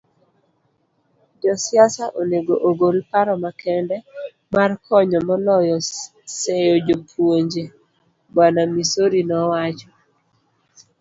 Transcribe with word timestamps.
Jo 1.41 1.53
siasa 1.63 2.05
onego 2.21 2.53
ogol 2.69 2.97
paro 3.11 3.33
makende 3.43 3.97
mar 4.53 4.71
konyo 4.85 5.19
moloyo 5.27 5.77
seyo 6.39 6.75
jopuonje, 6.87 7.63
Bw. 8.33 8.37
Misori 8.75 9.19
nowacho. 9.29 9.89